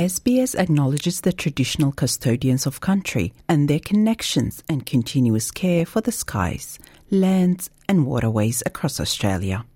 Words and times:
SBS 0.00 0.58
acknowledges 0.58 1.20
the 1.20 1.32
traditional 1.32 1.92
custodians 1.92 2.64
of 2.64 2.80
country 2.80 3.34
and 3.50 3.68
their 3.68 3.78
connections 3.78 4.62
and 4.66 4.86
continuous 4.86 5.50
care 5.50 5.84
for 5.84 6.00
the 6.00 6.10
skies, 6.10 6.78
lands, 7.10 7.68
and 7.86 8.06
waterways 8.06 8.62
across 8.64 8.98
Australia. 8.98 9.66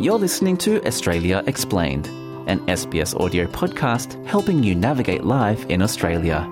You're 0.00 0.18
listening 0.18 0.56
to 0.58 0.82
Australia 0.86 1.42
Explained, 1.46 2.06
an 2.48 2.60
SBS 2.60 3.14
audio 3.20 3.46
podcast 3.48 4.16
helping 4.24 4.64
you 4.64 4.74
navigate 4.74 5.24
life 5.24 5.66
in 5.66 5.82
Australia. 5.82 6.50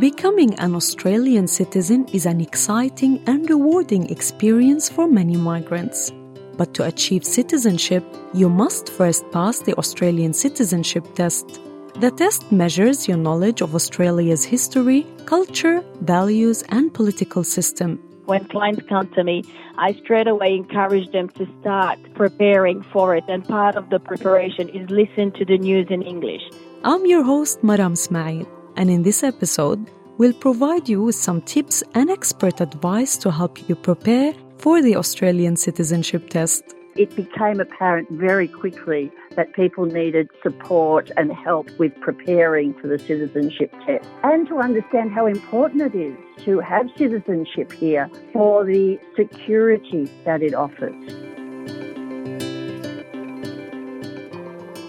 Becoming 0.00 0.54
an 0.60 0.74
Australian 0.74 1.46
citizen 1.46 2.06
is 2.10 2.24
an 2.24 2.40
exciting 2.40 3.22
and 3.26 3.46
rewarding 3.50 4.08
experience 4.08 4.88
for 4.88 5.06
many 5.06 5.36
migrants. 5.36 6.10
But 6.56 6.72
to 6.76 6.86
achieve 6.86 7.22
citizenship, 7.22 8.02
you 8.32 8.48
must 8.48 8.88
first 8.88 9.30
pass 9.30 9.58
the 9.58 9.74
Australian 9.74 10.32
citizenship 10.32 11.04
test. 11.16 11.60
The 11.96 12.10
test 12.12 12.50
measures 12.50 13.08
your 13.08 13.18
knowledge 13.18 13.60
of 13.60 13.74
Australia's 13.74 14.42
history, 14.42 15.06
culture, 15.26 15.84
values, 16.00 16.64
and 16.70 16.94
political 16.94 17.44
system. 17.44 17.98
When 18.24 18.46
clients 18.46 18.80
come 18.88 19.08
to 19.08 19.22
me, 19.22 19.44
I 19.76 19.92
straight 19.92 20.28
away 20.28 20.54
encourage 20.54 21.12
them 21.12 21.28
to 21.30 21.46
start 21.60 21.98
preparing 22.14 22.82
for 22.84 23.14
it. 23.16 23.24
And 23.28 23.46
part 23.46 23.76
of 23.76 23.90
the 23.90 24.00
preparation 24.00 24.70
is 24.70 24.88
listen 24.88 25.30
to 25.32 25.44
the 25.44 25.58
news 25.58 25.88
in 25.90 26.00
English. 26.00 26.40
I'm 26.84 27.04
your 27.04 27.22
host, 27.22 27.60
Maram 27.60 27.92
Ismail, 27.92 28.46
and 28.80 28.88
in 28.88 29.02
this 29.02 29.22
episode, 29.22 29.90
we'll 30.16 30.32
provide 30.32 30.88
you 30.88 31.02
with 31.02 31.14
some 31.14 31.42
tips 31.42 31.82
and 31.94 32.08
expert 32.08 32.62
advice 32.62 33.14
to 33.18 33.30
help 33.30 33.68
you 33.68 33.74
prepare 33.76 34.32
for 34.56 34.80
the 34.80 34.96
Australian 34.96 35.54
citizenship 35.54 36.30
test. 36.30 36.62
It 36.96 37.14
became 37.14 37.60
apparent 37.60 38.10
very 38.10 38.48
quickly 38.48 39.12
that 39.36 39.52
people 39.52 39.84
needed 39.84 40.30
support 40.42 41.10
and 41.18 41.30
help 41.30 41.68
with 41.78 41.92
preparing 42.00 42.72
for 42.80 42.88
the 42.88 42.98
citizenship 42.98 43.70
test 43.84 44.08
and 44.22 44.48
to 44.48 44.56
understand 44.56 45.12
how 45.12 45.26
important 45.26 45.82
it 45.82 45.94
is 45.94 46.16
to 46.46 46.60
have 46.60 46.86
citizenship 46.96 47.70
here 47.72 48.10
for 48.32 48.64
the 48.64 48.98
security 49.14 50.08
that 50.24 50.42
it 50.42 50.54
offers. 50.54 50.96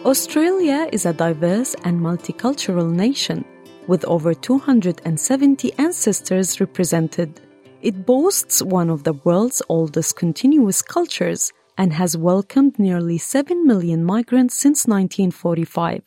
Australia 0.05 0.87
is 0.93 1.05
a 1.05 1.11
diverse 1.11 1.75
and 1.83 1.99
multicultural 1.99 2.89
nation 2.89 3.43
with 3.87 4.05
over 4.05 4.33
270 4.33 5.73
ancestors 5.77 6.59
represented. 6.59 7.41
It 7.81 8.05
boasts 8.05 8.61
one 8.61 8.89
of 8.89 9.03
the 9.03 9.13
world's 9.13 9.61
oldest 9.69 10.15
continuous 10.15 10.81
cultures 10.81 11.51
and 11.77 11.93
has 11.93 12.15
welcomed 12.15 12.77
nearly 12.77 13.17
7 13.17 13.65
million 13.65 14.03
migrants 14.03 14.55
since 14.55 14.85
1945. 14.85 16.03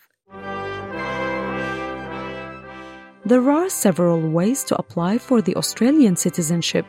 There 3.27 3.51
are 3.51 3.71
several 3.71 4.21
ways 4.21 4.65
to 4.65 4.77
apply 4.77 5.19
for 5.19 5.41
the 5.41 5.57
Australian 5.57 6.15
citizenship. 6.15 6.87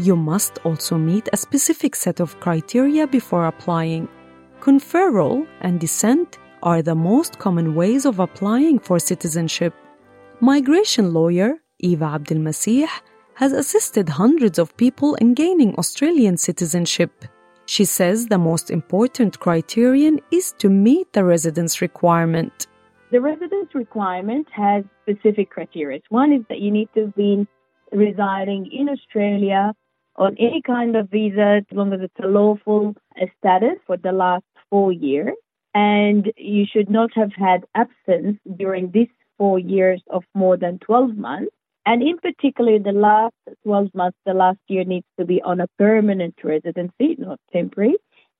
You 0.00 0.16
must 0.16 0.58
also 0.64 0.98
meet 0.98 1.28
a 1.32 1.36
specific 1.36 1.94
set 1.94 2.20
of 2.20 2.38
criteria 2.40 3.06
before 3.06 3.46
applying. 3.46 4.08
Conferral 4.60 5.46
and 5.60 5.78
descent 5.78 6.38
are 6.62 6.82
the 6.82 6.94
most 6.94 7.38
common 7.38 7.74
ways 7.74 8.04
of 8.04 8.18
applying 8.18 8.78
for 8.80 8.98
citizenship. 8.98 9.72
Migration 10.42 11.12
lawyer 11.12 11.56
Eva 11.80 12.18
Abdelmasih 12.18 12.88
has 13.34 13.52
assisted 13.52 14.08
hundreds 14.08 14.58
of 14.58 14.74
people 14.78 15.14
in 15.16 15.34
gaining 15.34 15.74
Australian 15.74 16.38
citizenship. 16.38 17.26
She 17.66 17.84
says 17.84 18.26
the 18.26 18.38
most 18.38 18.70
important 18.70 19.38
criterion 19.38 20.18
is 20.30 20.54
to 20.58 20.70
meet 20.70 21.12
the 21.12 21.24
residence 21.24 21.82
requirement. 21.82 22.68
The 23.10 23.20
residence 23.20 23.74
requirement 23.74 24.46
has 24.52 24.82
specific 25.02 25.50
criteria. 25.50 26.00
One 26.08 26.32
is 26.32 26.42
that 26.48 26.60
you 26.60 26.70
need 26.70 26.88
to 26.94 27.02
have 27.02 27.14
been 27.14 27.46
residing 27.92 28.70
in 28.72 28.88
Australia 28.88 29.74
on 30.16 30.36
any 30.38 30.62
kind 30.62 30.96
of 30.96 31.10
visa, 31.10 31.58
as 31.58 31.76
long 31.76 31.92
as 31.92 32.00
it's 32.00 32.24
a 32.24 32.26
lawful 32.26 32.94
status 33.38 33.76
for 33.86 33.98
the 33.98 34.12
last 34.12 34.44
four 34.70 34.90
years. 34.90 35.34
And 35.74 36.32
you 36.38 36.64
should 36.64 36.88
not 36.88 37.10
have 37.14 37.32
had 37.36 37.66
absence 37.74 38.38
during 38.56 38.90
this 38.90 39.08
four 39.40 39.58
years 39.58 40.02
of 40.10 40.22
more 40.34 40.58
than 40.58 40.78
12 40.80 41.16
months. 41.16 41.50
And 41.86 42.02
in 42.02 42.18
particular, 42.18 42.78
the 42.78 42.92
last 42.92 43.32
12 43.64 43.94
months, 43.94 44.18
the 44.26 44.34
last 44.34 44.58
year 44.68 44.84
needs 44.84 45.06
to 45.18 45.24
be 45.24 45.40
on 45.40 45.60
a 45.60 45.68
permanent 45.78 46.34
residency, 46.44 47.16
not 47.18 47.40
temporary, 47.50 47.96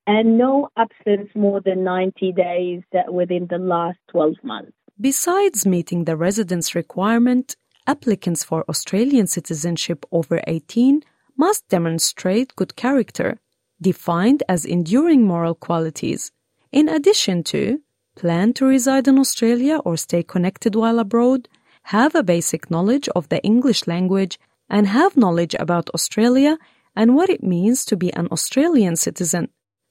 and 0.06 0.36
no 0.36 0.68
absence 0.76 1.30
more 1.34 1.62
than 1.62 1.84
90 1.84 2.32
days 2.32 2.82
within 3.08 3.46
the 3.48 3.56
last 3.56 3.98
12 4.10 4.34
months. 4.42 4.72
Besides 5.00 5.64
meeting 5.64 6.04
the 6.04 6.16
residence 6.16 6.74
requirement, 6.74 7.56
applicants 7.86 8.44
for 8.44 8.66
Australian 8.68 9.26
citizenship 9.26 10.04
over 10.12 10.42
18 10.46 11.02
must 11.38 11.66
demonstrate 11.68 12.54
good 12.56 12.76
character, 12.76 13.38
defined 13.80 14.42
as 14.50 14.66
enduring 14.66 15.26
moral 15.26 15.54
qualities, 15.54 16.30
in 16.70 16.90
addition 16.90 17.42
to 17.44 17.80
plan 18.16 18.52
to 18.54 18.66
reside 18.66 19.08
in 19.08 19.18
Australia 19.18 19.78
or 19.84 19.96
stay 19.96 20.22
connected 20.22 20.74
while 20.74 20.98
abroad, 20.98 21.48
have 21.84 22.14
a 22.14 22.22
basic 22.22 22.70
knowledge 22.70 23.08
of 23.16 23.28
the 23.28 23.42
English 23.42 23.86
language, 23.86 24.38
and 24.68 24.86
have 24.86 25.16
knowledge 25.16 25.54
about 25.58 25.90
Australia 25.90 26.56
and 26.94 27.14
what 27.14 27.30
it 27.30 27.42
means 27.42 27.84
to 27.84 27.96
be 27.96 28.12
an 28.14 28.28
Australian 28.30 28.96
citizen. 28.96 29.48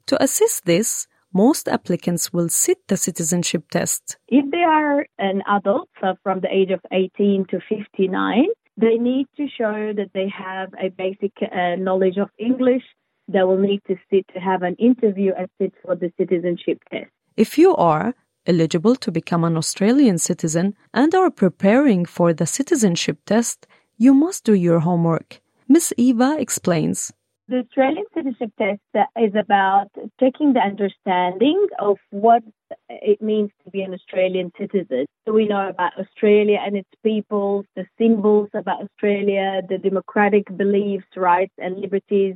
To 0.07 0.22
assist 0.24 0.66
this, 0.66 1.07
most 1.34 1.68
applicants 1.68 2.34
will 2.34 2.50
sit 2.50 2.80
the 2.88 2.97
citizenship 2.97 3.69
test. 3.69 4.18
If 4.28 4.50
they 4.51 4.63
are 4.63 5.06
an 5.19 5.44
adult, 5.47 5.90
so 6.01 6.16
from 6.24 6.40
the 6.40 6.51
age 6.51 6.72
of 6.72 6.80
18 6.91 7.46
to 7.51 7.59
59, 7.69 8.46
they 8.78 8.97
need 8.97 9.28
to 9.38 9.47
show 9.47 9.94
that 9.96 10.12
they 10.13 10.30
have 10.30 10.74
a 10.81 10.90
basic 10.90 11.34
uh, 11.41 11.75
knowledge 11.75 12.18
of 12.18 12.30
English. 12.40 12.84
They 13.28 13.44
will 13.44 13.59
need 13.59 13.81
to 13.88 13.96
sit 14.09 14.25
to 14.34 14.40
have 14.40 14.63
an 14.63 14.75
interview 14.75 15.34
and 15.38 15.50
sit 15.62 15.74
for 15.84 15.96
the 15.96 16.12
citizenship 16.18 16.80
test. 16.90 17.12
If 17.40 17.58
you 17.58 17.74
are 17.78 18.16
eligible 18.46 18.98
to 18.98 19.14
become 19.14 19.46
an 19.46 19.56
Australian 19.56 20.18
citizen 20.18 20.76
and 20.94 21.16
are 21.16 21.32
preparing 21.32 22.04
for 22.04 22.34
the 22.34 22.46
citizenship 22.46 23.20
test, 23.26 23.66
you 23.98 24.14
must 24.14 24.44
do 24.44 24.54
your 24.54 24.82
homework. 24.82 25.40
Miss 25.70 25.94
Eva 25.96 26.36
explains. 26.38 27.14
The 27.48 27.60
Australian 27.60 28.04
citizenship 28.14 28.52
test 28.60 28.82
is 29.16 29.36
about 29.36 29.88
checking 30.20 30.52
the 30.52 30.60
understanding 30.60 31.66
of 31.80 31.98
what 32.10 32.44
it 32.90 33.22
means 33.22 33.52
to 33.64 33.72
be 33.72 33.84
an 33.84 33.94
Australian 33.94 34.52
citizen. 34.60 35.06
So 35.26 35.32
we 35.32 35.48
know 35.48 35.70
about 35.70 35.98
Australia 35.98 36.60
and 36.62 36.76
its 36.76 36.92
peoples, 37.06 37.64
the 37.78 37.86
symbols 37.98 38.50
about 38.54 38.84
Australia, 38.84 39.62
the 39.70 39.78
democratic 39.78 40.46
beliefs, 40.58 41.08
rights, 41.16 41.54
and 41.58 41.80
liberties, 41.80 42.36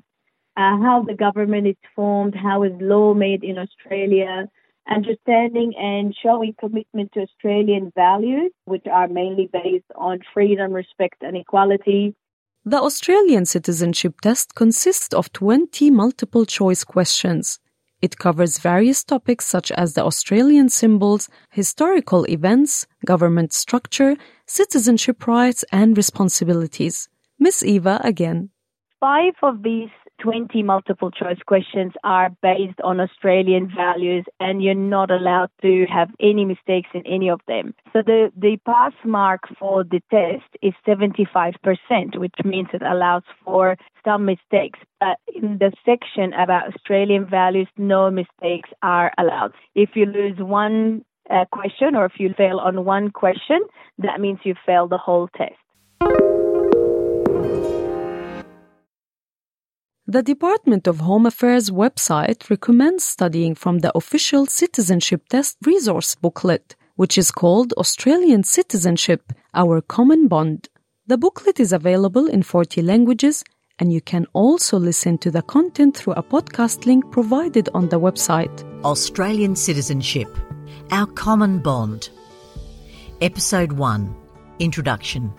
uh, 0.55 0.77
how 0.77 1.03
the 1.05 1.13
government 1.13 1.67
is 1.67 1.81
formed, 1.93 2.35
how 2.35 2.63
is 2.63 2.71
law 2.79 3.13
made 3.13 3.43
in 3.43 3.57
Australia, 3.57 4.47
understanding 4.89 5.73
and 5.77 6.15
showing 6.21 6.55
commitment 6.59 7.11
to 7.13 7.21
Australian 7.21 7.91
values, 7.95 8.51
which 8.65 8.85
are 8.91 9.07
mainly 9.07 9.49
based 9.51 9.91
on 9.95 10.19
freedom, 10.33 10.71
respect, 10.71 11.21
and 11.21 11.37
equality. 11.37 12.15
The 12.65 12.81
Australian 12.81 13.45
citizenship 13.45 14.21
test 14.21 14.55
consists 14.55 15.13
of 15.13 15.33
20 15.33 15.91
multiple 15.91 16.45
choice 16.45 16.83
questions. 16.83 17.59
It 18.01 18.17
covers 18.17 18.57
various 18.59 19.03
topics 19.03 19.45
such 19.45 19.71
as 19.71 19.93
the 19.93 20.03
Australian 20.03 20.67
symbols, 20.67 21.29
historical 21.51 22.25
events, 22.25 22.85
government 23.05 23.53
structure, 23.53 24.17
citizenship 24.45 25.25
rights, 25.25 25.63
and 25.71 25.95
responsibilities. 25.95 27.07
Miss 27.39 27.63
Eva 27.63 28.01
again. 28.03 28.49
Five 28.99 29.35
of 29.41 29.63
these 29.63 29.89
20 30.21 30.63
multiple 30.63 31.11
choice 31.11 31.37
questions 31.45 31.93
are 32.03 32.29
based 32.41 32.79
on 32.83 32.99
Australian 32.99 33.71
values 33.75 34.25
and 34.39 34.63
you're 34.63 34.73
not 34.73 35.11
allowed 35.11 35.49
to 35.61 35.85
have 35.91 36.09
any 36.19 36.45
mistakes 36.45 36.89
in 36.93 37.05
any 37.05 37.29
of 37.29 37.41
them. 37.47 37.73
So 37.91 38.01
the, 38.05 38.31
the 38.37 38.57
pass 38.65 38.93
mark 39.03 39.41
for 39.59 39.83
the 39.83 40.01
test 40.09 40.45
is 40.61 40.73
75%, 40.87 42.17
which 42.17 42.35
means 42.43 42.69
it 42.73 42.81
allows 42.81 43.23
for 43.43 43.77
some 44.05 44.25
mistakes. 44.25 44.79
But 44.99 45.17
in 45.33 45.57
the 45.59 45.71
section 45.85 46.33
about 46.33 46.73
Australian 46.73 47.29
values, 47.29 47.67
no 47.77 48.09
mistakes 48.09 48.69
are 48.81 49.11
allowed. 49.17 49.53
If 49.75 49.91
you 49.95 50.05
lose 50.05 50.37
one 50.39 51.03
uh, 51.29 51.45
question 51.51 51.95
or 51.95 52.05
if 52.05 52.13
you 52.17 52.33
fail 52.37 52.59
on 52.59 52.85
one 52.85 53.11
question, 53.11 53.61
that 53.97 54.19
means 54.19 54.39
you 54.43 54.55
fail 54.65 54.87
the 54.87 54.97
whole 54.97 55.29
test. 55.35 56.32
The 60.13 60.21
Department 60.21 60.85
of 60.85 60.99
Home 60.99 61.25
Affairs 61.25 61.71
website 61.71 62.47
recommends 62.47 63.03
studying 63.03 63.55
from 63.55 63.79
the 63.79 63.91
official 63.97 64.45
citizenship 64.45 65.27
test 65.27 65.57
resource 65.65 66.13
booklet, 66.13 66.75
which 66.97 67.17
is 67.17 67.31
called 67.31 67.73
Australian 67.77 68.43
Citizenship 68.43 69.33
Our 69.55 69.81
Common 69.81 70.27
Bond. 70.27 70.69
The 71.07 71.17
booklet 71.17 71.59
is 71.59 71.73
available 71.73 72.27
in 72.27 72.43
40 72.43 72.83
languages 72.83 73.43
and 73.79 73.91
you 73.91 74.01
can 74.01 74.27
also 74.33 74.77
listen 74.77 75.17
to 75.17 75.31
the 75.31 75.41
content 75.41 75.97
through 75.97 76.13
a 76.13 76.21
podcast 76.21 76.85
link 76.85 77.11
provided 77.11 77.69
on 77.73 77.89
the 77.89 77.99
website. 77.99 78.63
Australian 78.83 79.55
Citizenship 79.55 80.29
Our 80.91 81.07
Common 81.07 81.57
Bond. 81.57 82.11
Episode 83.19 83.71
1 83.71 84.15
Introduction. 84.59 85.33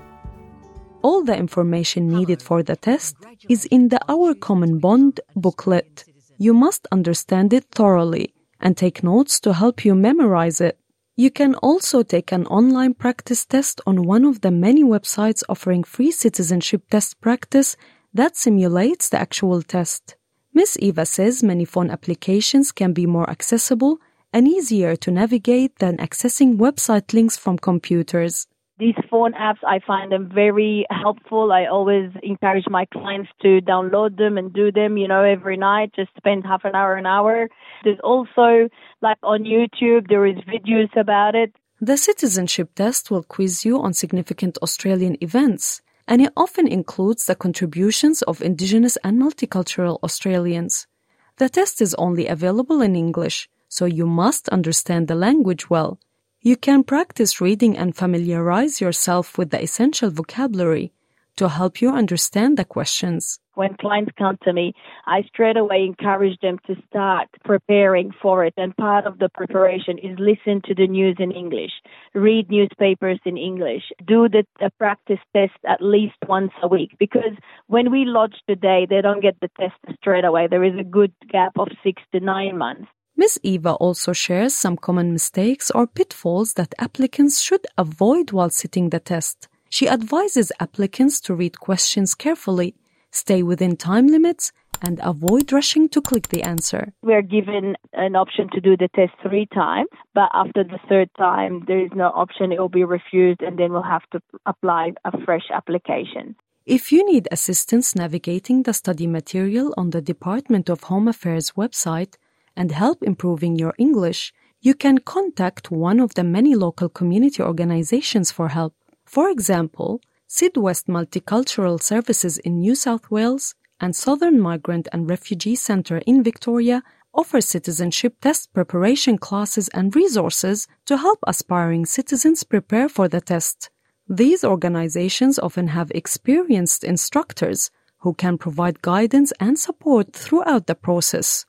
All 1.05 1.23
the 1.23 1.37
information 1.37 2.09
needed 2.09 2.41
for 2.41 2.63
the 2.63 2.77
test 2.77 3.15
is 3.47 3.67
in 3.67 3.91
the 3.91 4.01
Our 4.09 4.33
Common 4.33 4.79
Bond 4.79 5.21
booklet. 5.37 6.03
You 6.39 6.55
must 6.55 6.89
understand 6.91 7.53
it 7.53 7.67
thoroughly 7.71 8.33
and 8.59 8.75
take 8.75 9.05
notes 9.05 9.39
to 9.41 9.53
help 9.53 9.85
you 9.85 9.95
memorize 9.95 10.63
it. 10.63 10.79
You 11.15 11.31
can 11.31 11.57
also 11.57 12.03
take 12.05 12.33
an 12.33 12.47
online 12.47 12.95
practice 12.95 13.45
test 13.45 13.83
on 13.87 14.07
one 14.07 14.25
of 14.25 14.41
the 14.41 14.51
many 14.51 14.83
websites 14.83 15.43
offering 15.47 15.85
free 15.85 16.11
citizenship 16.11 16.89
test 16.89 17.21
practice 17.21 17.77
that 18.15 18.35
simulates 18.39 19.11
the 19.11 19.21
actual 19.21 19.61
test. 19.61 20.17
Miss 20.55 20.79
Eva 20.81 21.05
says 21.05 21.43
many 21.43 21.67
phone 21.67 21.91
applications 21.91 22.73
can 22.73 22.95
be 22.95 23.05
more 23.05 23.29
accessible 23.29 23.99
and 24.33 24.49
easier 24.49 24.97
to 24.97 25.11
navigate 25.11 25.81
than 25.81 25.99
accessing 25.99 26.57
website 26.57 27.13
links 27.13 27.37
from 27.37 27.59
computers. 27.59 28.47
These 28.77 28.97
phone 29.09 29.35
apps, 29.35 29.63
I 29.65 29.79
find 29.87 30.11
them 30.11 30.29
very 30.35 30.85
helpful. 30.91 31.53
I 31.53 31.67
always 31.67 32.11
encourage 32.25 32.65
my 32.69 32.87
clients 32.87 33.31
to 33.43 33.61
download 33.61 34.17
them 34.17 34.37
and 34.37 34.53
do 34.53 34.73
them, 34.73 34.97
you 34.97 35.07
know, 35.07 35.23
every 35.23 35.57
night, 35.57 35.93
just 35.95 36.11
spend 36.17 36.45
half 36.45 36.65
an 36.65 36.75
hour, 36.75 36.97
an 36.97 37.07
hour. 37.07 37.49
There's 37.85 38.01
also, 38.03 38.69
like 39.01 39.19
on 39.23 39.45
YouTube, 39.45 40.09
there 40.09 40.27
is 40.27 40.39
videos 40.39 40.91
about 40.97 41.37
it. 41.37 41.55
The 41.81 41.97
citizenship 41.97 42.75
test 42.75 43.13
will 43.13 43.23
quiz 43.23 43.65
you 43.65 43.81
on 43.81 43.93
significant 43.93 44.59
Australian 44.61 45.19
events, 45.21 45.81
and 46.09 46.21
it 46.21 46.33
often 46.37 46.67
includes 46.67 47.27
the 47.27 47.37
contributions 47.37 48.23
of 48.23 48.43
Indigenous 48.43 48.97
and 49.05 49.23
multicultural 49.23 50.01
Australians. 50.03 50.89
The 51.37 51.49
test 51.49 51.81
is 51.81 51.95
only 51.95 52.27
available 52.27 52.81
in 52.81 52.97
English, 52.97 53.49
so 53.69 53.85
you 53.85 54.07
must 54.07 54.49
understand 54.49 55.07
the 55.07 55.15
language 55.15 55.71
well. 55.71 56.01
You 56.47 56.59
can 56.59 56.85
practice 56.85 57.41
reading 57.41 57.75
and 57.75 57.97
familiarize 57.97 58.79
yourself 58.79 59.39
with 59.39 59.49
the 59.49 59.63
essential 59.63 60.11
vocabulary 60.11 60.93
to 61.37 61.49
help 61.49 61.81
you 61.81 61.91
understand 61.91 62.59
the 62.59 62.67
questions. 62.67 63.41
When 63.55 63.79
clients 63.79 64.13
come 64.19 64.37
to 64.43 64.53
me, 64.53 64.75
I 65.07 65.23
straight 65.23 65.57
away 65.57 65.87
encourage 65.87 66.39
them 66.43 66.59
to 66.67 66.75
start 66.87 67.29
preparing 67.47 68.13
for 68.21 68.45
it. 68.45 68.53
And 68.59 68.77
part 68.77 69.07
of 69.07 69.21
the 69.21 69.31
preparation 69.31 69.97
is 69.97 70.19
listen 70.19 70.61
to 70.67 70.75
the 70.75 70.87
news 70.87 71.17
in 71.19 71.33
English, 71.33 71.73
read 72.13 72.51
newspapers 72.51 73.21
in 73.25 73.39
English, 73.39 73.85
do 74.07 74.29
the, 74.29 74.45
the 74.61 74.71
practice 74.79 75.21
test 75.35 75.57
at 75.67 75.81
least 75.81 76.17
once 76.29 76.53
a 76.63 76.69
week. 76.69 76.91
Because 76.99 77.33
when 77.69 77.91
we 77.91 78.05
lodge 78.05 78.37
today, 78.47 78.87
they 78.87 79.01
don't 79.01 79.23
get 79.23 79.41
the 79.41 79.51
test 79.59 79.77
straight 79.99 80.27
away. 80.27 80.47
There 80.47 80.63
is 80.63 80.79
a 80.79 80.85
good 80.85 81.15
gap 81.33 81.53
of 81.59 81.69
six 81.83 82.03
to 82.13 82.21
nine 82.21 82.59
months. 82.59 82.91
Ms. 83.17 83.39
Eva 83.45 83.75
also 83.75 84.13
shares 84.13 84.55
some 84.55 84.77
common 84.77 85.13
mistakes 85.13 85.71
or 85.71 85.87
pitfalls 85.87 86.55
that 86.55 86.75
applicants 86.79 87.41
should 87.41 87.65
avoid 87.79 88.33
while 88.33 88.51
sitting 88.51 88.91
the 88.91 88.99
test. 88.99 89.49
She 89.71 89.89
advises 89.89 90.51
applicants 90.59 91.21
to 91.23 91.35
read 91.35 91.61
questions 91.61 92.15
carefully, 92.15 92.75
stay 93.13 93.45
within 93.45 93.77
time 93.77 94.09
limits, 94.09 94.51
and 94.83 94.99
avoid 95.03 95.53
rushing 95.53 95.89
to 95.91 96.01
click 96.01 96.29
the 96.29 96.43
answer. 96.43 96.93
We 97.03 97.15
are 97.15 97.23
given 97.23 97.77
an 97.93 98.17
option 98.17 98.49
to 98.53 98.61
do 98.61 98.77
the 98.77 98.89
test 98.95 99.13
three 99.23 99.47
times, 99.55 99.89
but 100.13 100.29
after 100.35 100.65
the 100.65 100.81
third 100.89 101.09
time, 101.17 101.65
there 101.69 101.79
is 101.79 101.91
no 101.95 102.09
option. 102.09 102.51
It 102.51 102.59
will 102.59 102.69
be 102.69 102.85
refused, 102.85 103.43
and 103.43 103.57
then 103.57 103.73
we'll 103.73 103.83
have 103.83 104.09
to 104.11 104.21
apply 104.45 104.93
a 105.05 105.13
fresh 105.25 105.49
application. 105.53 106.35
If 106.67 106.91
you 106.91 107.05
need 107.05 107.29
assistance 107.31 107.95
navigating 107.95 108.63
the 108.63 108.73
study 108.73 109.07
material 109.07 109.73
on 109.77 109.91
the 109.91 110.01
Department 110.01 110.69
of 110.69 110.85
Home 110.85 111.09
Affairs 111.09 111.53
website, 111.53 112.17
and 112.57 112.73
help 112.73 113.03
improving 113.03 113.57
your 113.57 113.75
English, 113.79 114.33
you 114.61 114.75
can 114.75 114.99
contact 114.99 115.71
one 115.71 116.01
of 116.01 116.15
the 116.15 116.25
many 116.25 116.55
local 116.55 116.89
community 116.89 117.43
organizations 117.43 118.31
for 118.31 118.49
help. 118.49 118.75
For 119.05 119.29
example, 119.29 120.01
Sydwest 120.29 120.87
Multicultural 120.87 121.83
Services 121.83 122.39
in 122.39 122.61
New 122.61 122.75
South 122.75 123.11
Wales 123.11 123.55
and 123.81 123.95
Southern 123.95 124.41
Migrant 124.41 124.89
and 124.93 125.09
Refugee 125.09 125.55
Centre 125.55 125.99
in 126.07 126.23
Victoria 126.23 126.83
offer 127.13 127.41
citizenship 127.41 128.17
test 128.21 128.53
preparation 128.53 129.19
classes 129.19 129.69
and 129.69 129.95
resources 129.95 130.67
to 130.87 130.97
help 130.97 131.19
aspiring 131.27 131.87
citizens 131.87 132.43
prepare 132.43 132.89
for 132.89 133.07
the 133.09 133.21
test. 133.21 133.71
These 134.09 134.45
organizations 134.45 135.39
often 135.39 135.69
have 135.69 135.91
experienced 135.93 136.85
instructors 136.85 137.71
who 137.99 138.15
can 138.15 138.37
provide 138.37 138.83
guidance 138.83 139.33
and 139.41 139.59
support 139.59 140.13
throughout 140.13 140.67
the 140.67 140.75
process. 140.75 141.47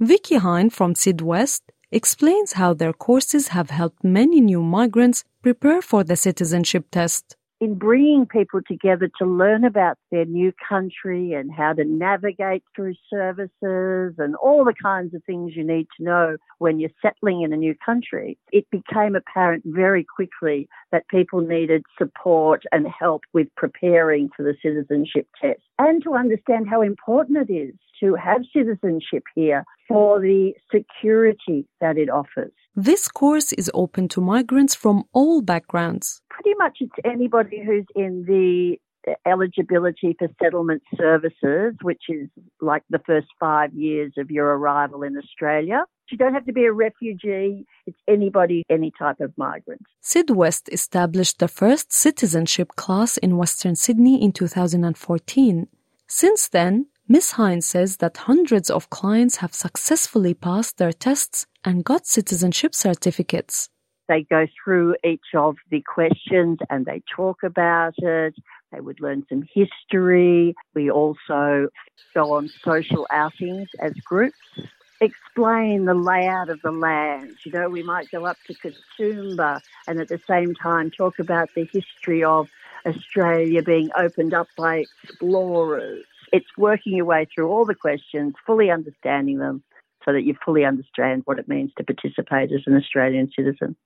Vicky 0.00 0.36
Hine 0.36 0.70
from 0.70 0.94
Sydwest 0.94 1.62
explains 1.90 2.52
how 2.52 2.72
their 2.72 2.92
courses 2.92 3.48
have 3.48 3.70
helped 3.70 4.04
many 4.04 4.40
new 4.40 4.62
migrants 4.62 5.24
prepare 5.42 5.82
for 5.82 6.04
the 6.04 6.14
citizenship 6.14 6.86
test. 6.92 7.34
In 7.60 7.74
bringing 7.74 8.24
people 8.24 8.60
together 8.66 9.10
to 9.18 9.26
learn 9.26 9.64
about 9.64 9.98
their 10.12 10.24
new 10.24 10.52
country 10.68 11.32
and 11.32 11.50
how 11.52 11.72
to 11.72 11.84
navigate 11.84 12.62
through 12.76 12.94
services 13.10 14.14
and 14.16 14.36
all 14.36 14.64
the 14.64 14.74
kinds 14.80 15.12
of 15.12 15.24
things 15.24 15.56
you 15.56 15.66
need 15.66 15.88
to 15.96 16.04
know 16.04 16.36
when 16.58 16.78
you're 16.78 16.90
settling 17.02 17.42
in 17.42 17.52
a 17.52 17.56
new 17.56 17.74
country, 17.84 18.38
it 18.52 18.64
became 18.70 19.16
apparent 19.16 19.64
very 19.66 20.04
quickly 20.04 20.68
that 20.92 21.08
people 21.08 21.40
needed 21.40 21.82
support 21.98 22.62
and 22.70 22.86
help 22.86 23.22
with 23.32 23.48
preparing 23.56 24.28
for 24.36 24.44
the 24.44 24.54
citizenship 24.62 25.26
test 25.42 25.60
and 25.80 26.00
to 26.04 26.14
understand 26.14 26.68
how 26.68 26.80
important 26.80 27.50
it 27.50 27.52
is 27.52 27.74
to 28.00 28.14
have 28.14 28.42
citizenship 28.52 29.24
here 29.34 29.64
for 29.88 30.20
the 30.20 30.52
security 30.72 31.66
that 31.80 31.96
it 31.96 32.08
offers. 32.08 32.52
This 32.76 33.08
course 33.08 33.52
is 33.54 33.70
open 33.74 34.06
to 34.10 34.20
migrants 34.20 34.74
from 34.74 35.04
all 35.12 35.42
backgrounds. 35.42 36.22
Pretty 36.40 36.56
much 36.56 36.78
it's 36.80 36.92
anybody 37.04 37.60
who's 37.64 37.86
in 37.96 38.24
the 38.26 38.76
eligibility 39.26 40.14
for 40.18 40.28
settlement 40.42 40.82
services, 40.96 41.74
which 41.82 42.02
is 42.08 42.28
like 42.60 42.82
the 42.90 43.00
first 43.06 43.26
five 43.40 43.72
years 43.74 44.12
of 44.18 44.30
your 44.30 44.46
arrival 44.46 45.02
in 45.02 45.16
Australia. 45.16 45.84
You 46.10 46.18
don't 46.18 46.34
have 46.34 46.46
to 46.46 46.52
be 46.52 46.64
a 46.64 46.72
refugee. 46.72 47.66
It's 47.86 47.98
anybody, 48.06 48.64
any 48.70 48.92
type 48.98 49.20
of 49.20 49.32
migrant. 49.36 49.82
Sydwest 50.02 50.68
established 50.72 51.38
the 51.38 51.48
first 51.48 51.92
citizenship 51.92 52.68
class 52.76 53.16
in 53.16 53.36
Western 53.36 53.74
Sydney 53.74 54.22
in 54.22 54.32
2014. 54.32 55.66
Since 56.06 56.48
then, 56.48 56.86
Ms. 57.08 57.32
Hines 57.32 57.66
says 57.66 57.98
that 57.98 58.18
hundreds 58.28 58.70
of 58.70 58.90
clients 58.90 59.36
have 59.36 59.54
successfully 59.54 60.34
passed 60.34 60.78
their 60.78 60.92
tests 60.92 61.46
and 61.64 61.84
got 61.84 62.06
citizenship 62.06 62.74
certificates. 62.74 63.70
They 64.08 64.22
go 64.22 64.46
through 64.62 64.96
each 65.04 65.34
of 65.34 65.56
the 65.70 65.82
questions 65.82 66.58
and 66.70 66.86
they 66.86 67.02
talk 67.14 67.42
about 67.42 67.94
it. 67.98 68.34
They 68.72 68.80
would 68.80 69.00
learn 69.00 69.24
some 69.28 69.46
history. 69.52 70.54
We 70.74 70.90
also 70.90 71.68
go 72.14 72.32
on 72.32 72.48
social 72.64 73.06
outings 73.10 73.68
as 73.80 73.92
groups, 74.04 74.36
explain 75.00 75.84
the 75.84 75.94
layout 75.94 76.48
of 76.48 76.60
the 76.62 76.70
land. 76.70 77.36
You 77.44 77.52
know, 77.52 77.68
we 77.68 77.82
might 77.82 78.10
go 78.10 78.24
up 78.24 78.38
to 78.46 78.54
Katoomba 78.54 79.60
and 79.86 80.00
at 80.00 80.08
the 80.08 80.20
same 80.26 80.54
time 80.54 80.90
talk 80.90 81.18
about 81.18 81.50
the 81.54 81.68
history 81.72 82.24
of 82.24 82.48
Australia 82.86 83.62
being 83.62 83.90
opened 83.96 84.32
up 84.32 84.48
by 84.56 84.84
explorers 85.02 86.04
it's 86.32 86.46
working 86.56 86.94
your 86.94 87.04
way 87.04 87.26
through 87.32 87.48
all 87.48 87.64
the 87.64 87.74
questions, 87.74 88.34
fully 88.46 88.70
understanding 88.70 89.38
them, 89.38 89.62
so 90.04 90.12
that 90.12 90.24
you 90.24 90.34
fully 90.44 90.64
understand 90.64 91.22
what 91.24 91.38
it 91.38 91.48
means 91.48 91.72
to 91.76 91.84
participate 91.84 92.52
as 92.52 92.62
an 92.66 92.76
Australian 92.76 93.30
citizen. 93.34 93.76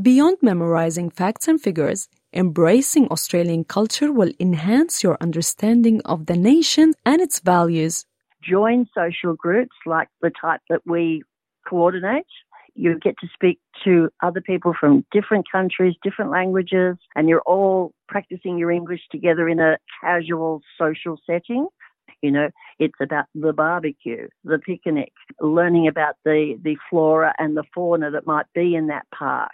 Beyond 0.00 0.36
memorizing 0.40 1.10
facts 1.10 1.48
and 1.48 1.60
figures, 1.60 2.08
embracing 2.32 3.08
Australian 3.08 3.64
culture 3.64 4.12
will 4.12 4.30
enhance 4.38 5.02
your 5.02 5.18
understanding 5.20 6.00
of 6.04 6.26
the 6.26 6.36
nation 6.36 6.94
and 7.04 7.20
its 7.20 7.40
values. 7.40 8.06
Join 8.40 8.86
social 8.94 9.34
groups 9.34 9.74
like 9.86 10.06
the 10.22 10.30
type 10.30 10.60
that 10.70 10.82
we 10.86 11.24
coordinate. 11.68 12.24
You 12.76 13.00
get 13.00 13.16
to 13.18 13.26
speak 13.34 13.58
to 13.82 14.10
other 14.22 14.40
people 14.40 14.74
from 14.78 15.04
different 15.10 15.50
countries, 15.50 15.96
different 16.04 16.30
languages, 16.30 16.96
and 17.16 17.28
you're 17.28 17.42
all 17.42 17.92
practicing 18.06 18.58
your 18.58 18.70
English 18.70 19.02
together 19.10 19.48
in 19.48 19.58
a 19.58 19.76
casual 20.00 20.62
social 20.78 21.18
setting. 21.26 21.66
You 22.22 22.30
know, 22.30 22.50
it's 22.78 22.94
about 23.00 23.24
the 23.34 23.52
barbecue, 23.52 24.28
the 24.44 24.60
picnic, 24.60 25.12
learning 25.40 25.88
about 25.88 26.14
the, 26.24 26.56
the 26.62 26.76
flora 26.88 27.34
and 27.38 27.56
the 27.56 27.64
fauna 27.74 28.12
that 28.12 28.24
might 28.24 28.46
be 28.54 28.76
in 28.76 28.86
that 28.86 29.06
park. 29.12 29.50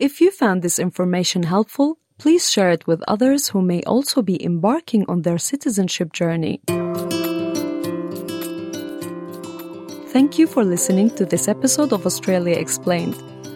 If 0.00 0.20
you 0.20 0.32
found 0.32 0.62
this 0.62 0.80
information 0.80 1.44
helpful, 1.44 1.98
please 2.18 2.50
share 2.50 2.70
it 2.70 2.84
with 2.84 3.00
others 3.06 3.50
who 3.50 3.62
may 3.62 3.80
also 3.84 4.22
be 4.22 4.44
embarking 4.44 5.04
on 5.06 5.22
their 5.22 5.38
citizenship 5.38 6.12
journey. 6.12 6.60
Thank 10.08 10.36
you 10.36 10.48
for 10.48 10.64
listening 10.64 11.10
to 11.10 11.24
this 11.24 11.46
episode 11.46 11.92
of 11.92 12.06
Australia 12.06 12.56
Explained, 12.56 13.14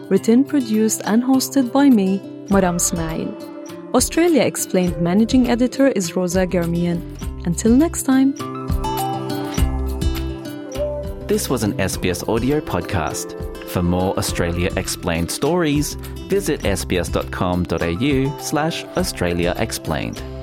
written, 0.08 0.44
produced, 0.44 1.02
and 1.06 1.24
hosted 1.24 1.72
by 1.72 1.88
me, 1.90 2.20
Maram 2.50 2.76
Ismail. 2.76 3.34
Australia 3.94 4.42
Explained 4.42 4.96
managing 5.02 5.50
editor 5.50 5.88
is 5.88 6.14
Rosa 6.14 6.46
Germian 6.46 7.02
Until 7.46 7.72
next 7.72 8.04
time. 8.04 8.34
This 11.26 11.50
was 11.50 11.64
an 11.64 11.72
SBS 11.78 12.28
audio 12.28 12.60
podcast. 12.60 13.34
For 13.70 13.82
more 13.82 14.16
Australia 14.16 14.70
Explained 14.76 15.30
stories, 15.30 15.96
visit 16.28 16.60
sbs.com.au 16.62 18.38
slash 18.40 18.84
Australia 18.96 19.54
Explained. 19.58 20.37